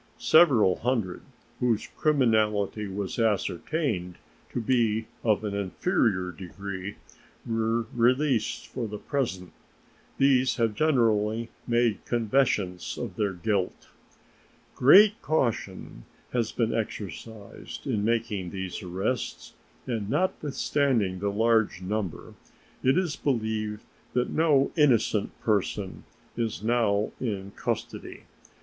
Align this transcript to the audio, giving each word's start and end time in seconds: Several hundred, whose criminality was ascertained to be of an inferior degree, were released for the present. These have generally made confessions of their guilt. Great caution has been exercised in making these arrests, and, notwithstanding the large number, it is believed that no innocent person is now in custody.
Several 0.17 0.77
hundred, 0.77 1.21
whose 1.59 1.85
criminality 1.95 2.87
was 2.87 3.19
ascertained 3.19 4.15
to 4.51 4.59
be 4.59 5.05
of 5.23 5.43
an 5.43 5.53
inferior 5.53 6.31
degree, 6.31 6.95
were 7.45 7.83
released 7.93 8.65
for 8.65 8.87
the 8.87 8.97
present. 8.97 9.51
These 10.17 10.55
have 10.55 10.73
generally 10.73 11.49
made 11.67 12.03
confessions 12.05 12.97
of 12.97 13.15
their 13.15 13.33
guilt. 13.33 13.89
Great 14.73 15.21
caution 15.21 16.05
has 16.33 16.51
been 16.51 16.73
exercised 16.73 17.85
in 17.85 18.03
making 18.03 18.49
these 18.49 18.81
arrests, 18.81 19.53
and, 19.85 20.09
notwithstanding 20.09 21.19
the 21.19 21.29
large 21.31 21.79
number, 21.79 22.33
it 22.81 22.97
is 22.97 23.15
believed 23.15 23.83
that 24.13 24.31
no 24.31 24.71
innocent 24.75 25.39
person 25.41 26.05
is 26.35 26.63
now 26.63 27.11
in 27.19 27.51
custody. 27.55 28.21